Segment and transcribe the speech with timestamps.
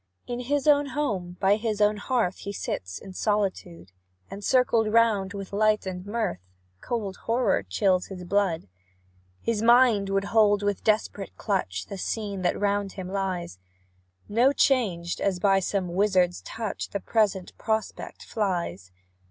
[0.25, 3.91] In his own home, by his own hearth, He sits in solitude,
[4.31, 6.39] And circled round with light and mirth,
[6.81, 8.67] Cold horror chills his blood.
[9.43, 13.59] His mind would hold with desperate clutch The scene that round him lies;
[14.27, 18.91] No changed, as by some wizard's touch, The present prospect flies.